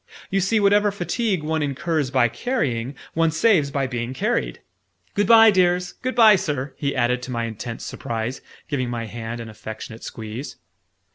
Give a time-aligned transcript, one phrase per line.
[0.31, 4.59] You see, whatever fatigue one incurs by carrying, one saves by being carried!
[5.13, 5.91] Good bye, dears!
[5.91, 10.55] Good bye, Sir!" he added to my intense surprise, giving my hand an affectionate squeeze.